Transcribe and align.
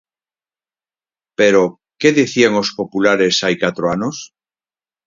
Pero, 1.39 1.63
que 1.99 2.09
dicían 2.19 2.53
os 2.61 2.69
populares 2.79 3.35
hai 3.45 3.55
catro 3.63 3.83
anos? 3.95 4.17